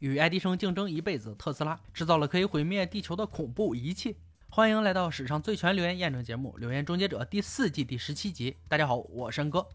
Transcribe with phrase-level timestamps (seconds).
[0.00, 4.16] 与爱迪生竞争一辈子，特斯拉制造了可以毁灭地球的恐怖仪器。
[4.48, 8.56] 欢迎来到史上最全留言验证节目《留言终结者》第四季第十七集。
[8.68, 9.66] 大家好，我是哥。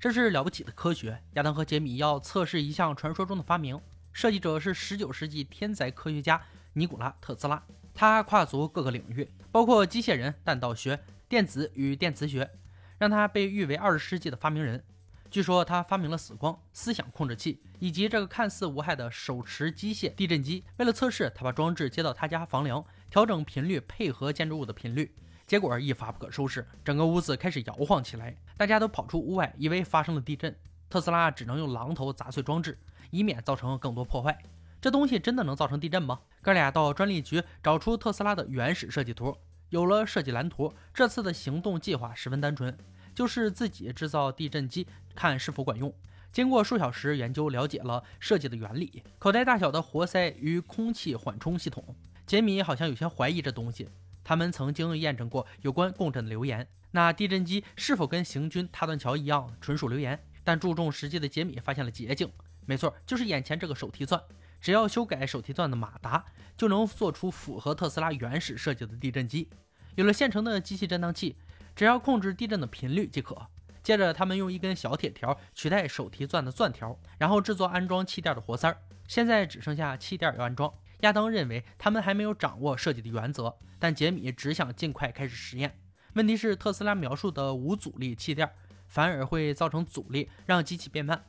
[0.00, 3.78] 这是了不起的科学，亚当和杰米要测试一项传说中的发明，
[4.14, 7.62] 设计者是十九世纪天才科学家尼古拉·特斯拉。
[7.92, 10.98] 他跨足各个领域，包括机械人、弹道学、
[11.28, 12.50] 电子与电磁学。
[12.98, 14.82] 让他被誉为二十世纪的发明人。
[15.30, 20.64] 据说他发明了死光、思想控制器以及这个看似无害的手持机械地震机。
[20.78, 25.14] 为了测试，他把装置接到他家房梁，调整频率，配合建筑物的频率。
[25.46, 28.36] 结果一发不可收拾，整个屋子开始摇晃起来。
[28.56, 30.54] 大家都跑出屋外，以为发生了地震。
[30.88, 32.78] 特斯拉只能用榔头砸碎装置，
[33.10, 34.36] 以免造成更多破坏。
[34.80, 36.20] 这东西真的能造成地震吗？
[36.42, 39.36] 哥俩到专利局找出特斯拉的原始设计图。
[39.70, 42.76] 有了设计蓝图，这次的行动计划十分单纯，
[43.16, 45.92] 就是自己制造地震机，看是否管用。
[46.30, 51.96] 经过数小时研究，了解了设计的原理：口袋大小的活塞与空气缓冲系统。
[52.26, 53.88] 杰米好像有些怀疑这东西。
[54.22, 60.22] 他们曾经验证过有关共振的流言，那地震机是否跟行军踏断桥一样，纯属流言。
[60.44, 62.30] 但注重实际的杰米发现了捷径，
[62.66, 64.20] 没错，就是眼前这个手提钻。
[64.60, 66.22] 只要修改手提钻的马达，
[66.54, 69.48] 就能做出符合特斯拉原始设计的地震机。
[69.94, 71.36] 有了现成的机器震荡器，
[71.76, 73.36] 只要控制地震的频率即可。
[73.82, 78.78] 接着，他们用一根小铁条取代手提钻的钻条，然后制作安装气垫的活塞儿。
[79.06, 80.72] 现在只剩下气垫要安装。
[81.00, 85.78] 亚当认为他们还没有掌握设计的原则，但杰米只想尽快开始实验。
[86.14, 88.50] 问题是，特斯拉描述的无阻力气垫
[88.88, 91.22] 反而会造成阻力，让机器变慢。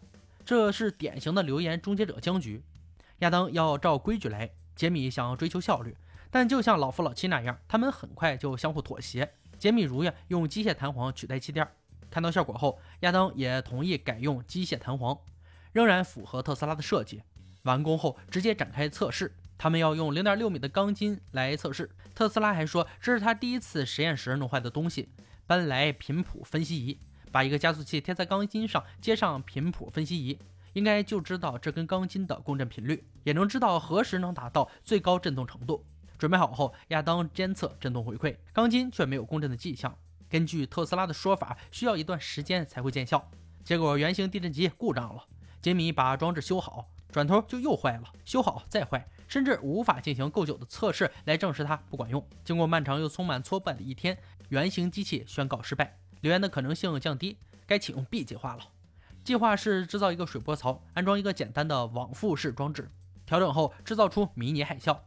[0.45, 2.63] 这是典型的流言终结者僵局。
[3.19, 5.95] 亚当要照规矩来，杰米想要追求效率，
[6.31, 9.33] 但就像老夫老妻那样，他们很快就相互妥协。
[9.57, 11.67] 杰米如愿用机械弹簧取代气垫，
[12.09, 15.17] 看到效果后，亚当也同意改用机械弹簧，
[15.71, 17.21] 仍然符合特斯拉的设计。
[17.63, 21.89] 完工后直接展开测试，他们要用零点六米的钢筋来测试。
[22.15, 25.09] 特斯拉还说这是他第一次实验时弄坏的东西，
[25.45, 26.99] 搬来频谱分析仪，
[27.31, 30.39] 把一个加速器贴在钢筋上，接上频谱分析仪。
[30.73, 35.83] 应该就知道这根钢筋的共振频率，也能知道何时能达到最高振动程度。
[36.17, 39.95] 准备好后，亚当监测振动回馈，钢筋却没有共振的迹象。
[40.29, 43.29] 根据特斯拉的说法，需要一段时间才会见效。
[43.63, 45.23] 结果原型地震机故障了，
[45.61, 52.25] 杰米把装置修好，转头就又坏了，修好再坏，甚至无法进行够久的测试来证实它不管用。
[52.43, 54.17] 经过漫长又充满挫败的一天，
[54.49, 58.63] 原型机器宣告失败，留言的可能性降低，该启用 B 计划了。
[59.23, 62.89] 计划是制造一个水波槽，安装一个简单的往复式装置，
[63.25, 64.97] 调整后制造出迷你海啸。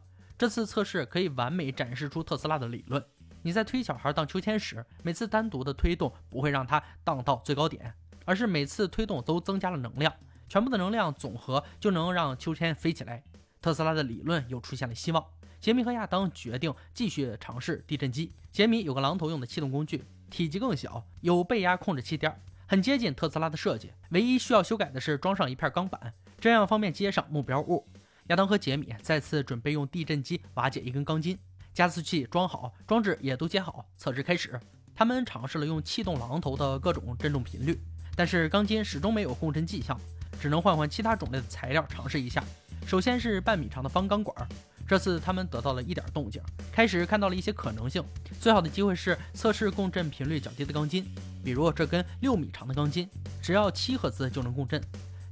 [0.41, 3.05] 这次测试可以完美展示出特斯拉的理论。
[3.43, 7.93] 你在推小孩荡秋千时，每次单独的推动不会让它荡到最高点，
[8.25, 10.11] 而是每次推动都增加了能量，
[10.49, 13.23] 全部的能量总和就能让秋千飞起来。
[13.61, 15.23] 特斯拉的理论又出现了希望。
[15.59, 18.33] 杰米和亚当决定继续尝试地震机。
[18.51, 22.35] 杰米有个榔头用的气动工具，体积更小，有背压控制气垫。
[22.65, 27.87] 很接近特斯拉的设计，唯一需要修改的是装上一片钢板，这样方便接上目标物。
[28.27, 31.37] 亚当和杰米再次准备用地震机瓦解一根钢筋，
[31.73, 34.59] 加速器装好，装置也都接好，测试开始。
[34.95, 37.79] 他们尝试了用气动榔头的各种震动频率，
[38.15, 39.99] 但是钢筋始终没有共振迹象，
[40.39, 42.43] 只能换换其他种类的材料尝试一下。
[42.85, 44.47] 首先是半米长的方钢管。
[44.87, 48.03] 这次他们得到了一点动静，开始看到了一些可能性。
[48.41, 51.05] 最好的机会是测试共振频率较低的钢筋，
[51.45, 53.09] 比如这根六米长的钢筋，
[53.41, 54.81] 只要七赫兹就能共振。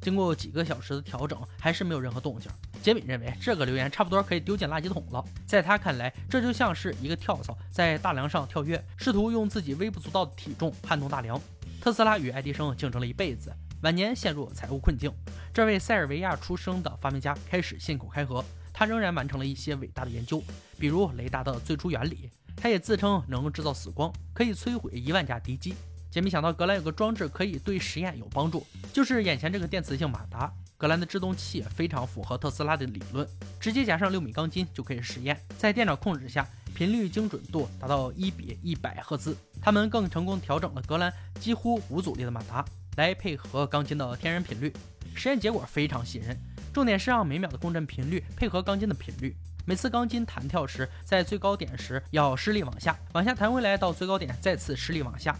[0.01, 2.51] 经过几个小时的调整，还是没有任何动静。
[2.81, 5.23] 杰米认为这个留言差不多可以丢进垃圾桶了。
[5.45, 11.39] 在他看来，这就像是一个跳蚤在大梁上跳跃，试图用自己微不足道的体重撼动大梁。
[11.81, 15.11] 特斯拉与爱迪生竞争了一辈子，晚年陷入财务困境。
[15.53, 18.43] 这位塞尔维亚出生的发明家开始信口开河。
[18.73, 20.41] 他仍然完成了一些伟大的研究，
[20.77, 22.29] 比如雷达的最初原理。
[22.55, 25.73] 他也自称能制造死光，可以摧毁一万架敌机。
[26.09, 30.51] 杰米想到格兰有个装置可以对实验有帮助，就是眼前这个电磁性马达。
[30.75, 33.27] 格兰的制动器非常符合特斯拉的理论，
[33.59, 35.37] 直接加上六米钢筋就可以实验。
[35.57, 39.35] 在电脑控制下，频率精准度达到一比一百赫兹。
[39.61, 42.63] 他们更成功调整了格兰几乎无阻力的马达，
[42.95, 44.73] 来配合钢筋的天然频率。
[45.13, 46.39] 实验结果非常吸引人。
[46.73, 49.35] 重点是让每秒的共振频率配合钢筋的频率。
[49.65, 55.37] 每次钢筋弹跳时，在最高点时要施力往下，往下弹回来到最高点，再次施力往下。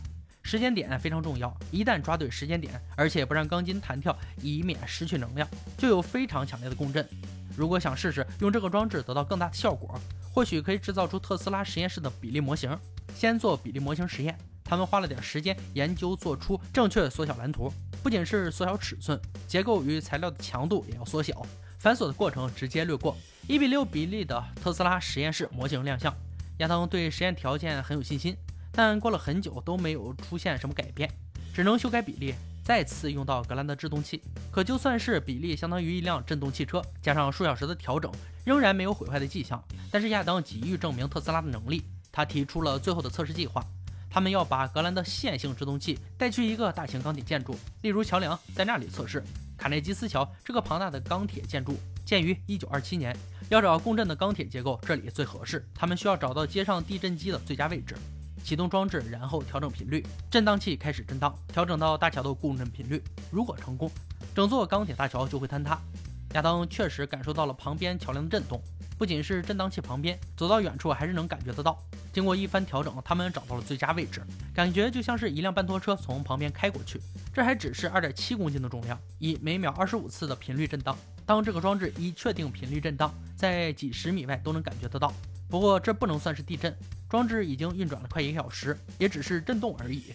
[0.50, 5.48] 时间点非常重要，一旦抓对时间点，而且不让钢筋弹跳，以免失去能量，
[5.78, 7.08] 就有非常强烈的共振。
[7.56, 9.94] 如果想试试用这个装置得到更大的效果，
[10.34, 12.76] 或许可以制造出特斯拉实验室的比例模型。
[13.14, 17.72] 先做比例模型实验，他们花了点时间研究，做出正确的缩小蓝图。
[18.02, 21.46] 不仅是缩小尺寸，结构与材料的强度也要缩小。
[21.78, 23.16] 繁琐的过程直接略过。
[23.48, 26.12] 一比六比例的特斯拉实验室模型亮相，
[26.58, 28.36] 亚当对实验条件很有信心，
[28.82, 31.12] 但过了很久都没有出现什么改变，
[31.54, 32.34] 只能修改比例，
[32.64, 34.22] 再次用到格兰的制动器。
[34.50, 38.10] 可就算是比例相当于一辆震动汽车，加上数小时的调整，
[38.46, 39.62] 仍然没有毁坏的迹象。
[39.92, 43.62] 但是亚当急于证明特斯拉的能力，他提出了最后的测试计划。
[44.10, 49.22] 他们要把格兰的线性制动器带去一个大型钢铁建筑，例如桥梁，在那里测试。
[49.58, 53.14] 卡内基斯桥这个庞大的钢铁建筑建于1927年，
[53.50, 55.68] 要找共振的钢铁结构，这里最合适。
[55.76, 57.94] 他们需要找到接上地震机的最佳位置，
[58.44, 63.02] 启动装置，然后调整频率，震荡器开始震荡，调整到大桥的共振频率。
[63.32, 63.90] 如果成功，
[64.36, 65.80] 整座钢铁大桥就会坍塌。
[66.34, 68.62] 亚当确实感受到了旁边桥梁的震动。
[68.98, 71.78] 不仅是震荡器旁边，走到远处还是能感觉得到。
[72.12, 74.22] 经过一番调整，他们找到了最佳位置，
[74.54, 77.00] 感觉就像是一辆半拖车从旁边开过去。
[77.34, 80.98] 这还只是二点七公斤的重量，以每秒二十五次的频率震荡。
[81.26, 85.14] 当这个装置一确定频率震荡，在几十米外都能感觉得到。
[85.48, 86.76] 不过这不能算是地震，
[87.10, 90.14] 装置已经运转了快一个小时，也只是震动而已。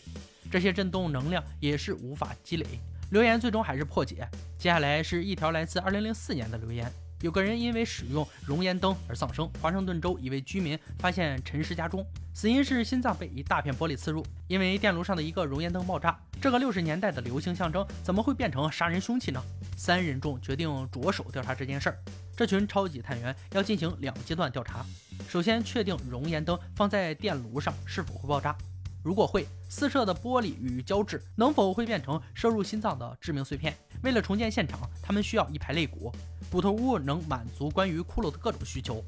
[0.50, 2.64] 这些震动能量也是无法积累。
[3.10, 4.26] 留言最终还是破解。
[4.56, 6.90] 接下来是一条来自二零零四年的留言。
[7.20, 9.50] 有个人因为使用熔岩灯而丧生。
[9.60, 14.24] 华盛顿州一位居民发现陈尸家中，死因是心脏被一大片玻璃刺入。
[14.46, 19.42] 因为电炉上的一个熔岩灯爆炸，这个六十年代的流行象征怎么会变成杀人凶器呢？
[19.76, 21.98] 三人众决定着手调查这件事儿。
[22.36, 24.84] 这群超级探员要进行两阶段调查，
[25.28, 28.56] 首先确定熔岩灯放在电炉上是否会爆炸。
[29.02, 33.76] 如果会，四射的玻璃与胶质能否会变成射入心脏的致命碎片？
[34.02, 36.10] 为了重建现场，他们需要一排肋骨，
[36.50, 39.04] 骨头屋能满足关于骷髅的各种需求。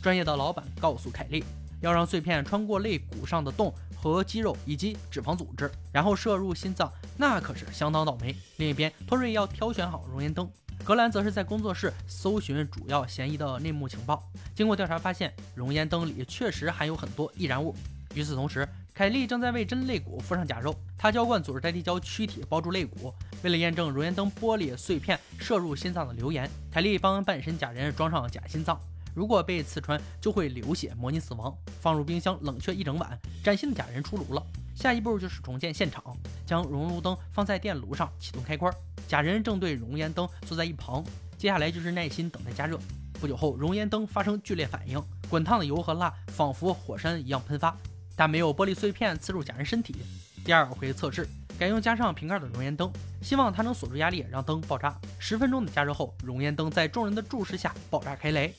[0.00, 1.44] 专业的老板告诉凯利，
[1.80, 8.34] 要让碎片穿过肋骨上的洞和肌肉以及脂肪组织，然后射入心脏，那可是相当倒霉。
[8.58, 10.48] 另一边，托瑞要挑选好熔岩灯，
[10.82, 14.22] 格兰则是在工作室搜寻主要嫌疑的内幕情报。
[14.54, 17.74] 经过调查发现，熔岩灯里确实含有很多易燃物。
[18.14, 23.14] 与此同时，凯莉正在为真肋骨敷上假肉，她浇灌组织代替胶躯体包住肋骨。
[23.42, 28.80] 为了验证熔岩灯玻璃碎片射入心脏的流言，凯莉帮半身假人装上假心脏，
[29.14, 31.54] 如果被刺穿就会流血，模拟死亡。
[31.80, 34.44] 放入冰箱冷却一整晚，崭新的假人出炉了。
[34.80, 36.02] 下一步就是重建现场，
[36.46, 38.74] 将熔炉灯放在电炉上，启动开关。
[39.06, 41.04] 假人正对熔岩灯坐在一旁，
[41.36, 42.78] 接下来就是耐心等待加热。
[43.20, 44.98] 不久后，熔岩灯发生剧烈反应，
[45.28, 47.76] 滚烫的油和蜡仿佛火山一样喷发。
[48.16, 49.96] 但没有玻璃碎片刺入假人身体。
[50.46, 51.28] 第二回测试
[51.58, 52.90] 改用加上瓶盖的熔岩灯，
[53.20, 54.98] 希望它能锁住压力，让灯爆炸。
[55.18, 58.50] 十分钟的加热后，熔岩灯在众人的注视下爆炸开来，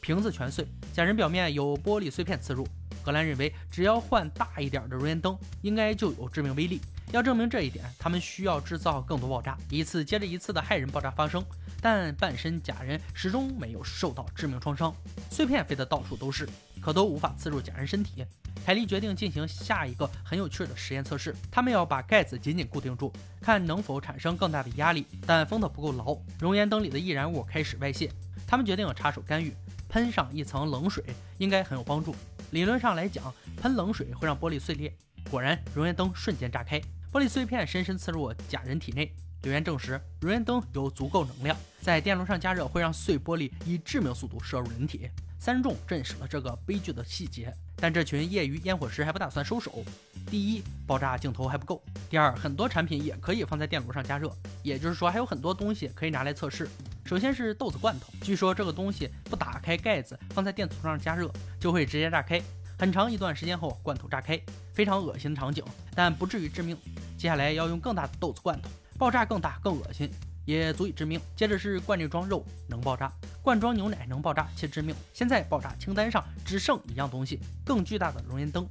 [0.00, 2.66] 瓶子全碎，假人表面有玻璃碎片刺入。
[3.08, 6.78] 格兰认为，只要换大一点的熔岩灯，应该就有致命威力。
[7.10, 11.42] 要证明这一点，他们需要制造更多爆炸，一次接着一次的骇人爆炸发生。
[11.80, 14.94] 但半身假人始终没有受到致命创伤，
[15.30, 16.46] 碎片飞得到处都是，
[16.82, 18.26] 可都无法刺入假人身体。
[18.62, 21.34] 凯利决定进行下一个很有趣的实验测试。
[21.50, 23.10] 他们要把盖子紧紧固定住，
[23.40, 26.14] 看能否产生更大的压力，但封得不够牢。
[26.38, 28.12] 熔岩灯里的易燃物开始外泄，
[28.46, 29.54] 他们决定插手干预，
[29.88, 31.02] 喷上一层冷水
[31.38, 32.14] 应该很有帮助。
[32.50, 34.92] 理论上来讲，喷冷水会让玻璃碎裂。
[35.30, 36.80] 果然，熔岩灯瞬间炸开，
[37.12, 39.14] 玻璃碎片深深刺入假人体内。
[39.42, 45.08] 留言证实，熔岩灯有足够能量，在电炉上加热会让碎玻璃以致命速度射入人体。
[45.38, 49.84] 三众证实了这个悲剧的细节，但这群业余烟火师还不打算收手。
[50.28, 56.68] 第一，爆炸镜头还不够；第二，很多产品也可以放在电炉上加热，也就是说还有很多东西可以拿来测试。
[57.08, 61.26] 首先是豆子罐头，据说这个东西不打开盖子放在电阻上加热
[61.58, 62.38] 就会直接炸开，
[62.78, 64.38] 很长一段时间后罐头炸开，
[64.74, 66.76] 非常恶心的场景，但不至于致命。
[67.16, 70.10] 接下来要用更大的豆子罐头，爆炸更大更恶心。
[70.44, 71.18] 也足以致命。
[71.36, 73.10] 接着是罐内装肉能爆炸，
[73.42, 74.94] 罐装牛奶能爆炸且致命。
[75.14, 78.66] 现在爆炸清单上只剩一样东西，更巨大的熔岩灯。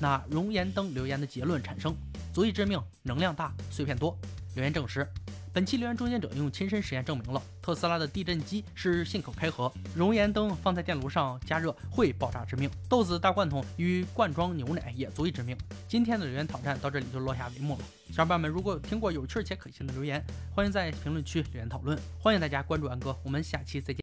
[0.00, 1.94] 那熔岩灯留言的结论产生，
[2.32, 4.18] 足以致命，能量大，碎片多。
[4.54, 5.06] 留言证实。
[5.54, 15.54] 本期留言终结者用亲身实验证明了特斯拉的地震机是信口开河，熔岩灯放在电炉上加热会爆炸致命，豆子大罐头与罐装牛奶也足以致命。
[15.86, 17.84] 今天的留言挑战到这里就落下帷幕了。
[18.10, 21.98] 小伙伴们，如果有听过有趣且可信的留言，欢迎在评论区留言讨论。
[22.18, 24.00] 欢迎大家关注安哥，我们下期再见。